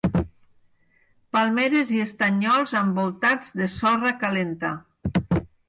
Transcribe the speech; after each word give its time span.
Palmeres 1.37 1.91
i 1.99 2.01
estanyols 2.07 2.75
envoltats 2.81 3.55
de 3.63 3.71
sorra 3.77 4.17
calenta. 4.27 4.77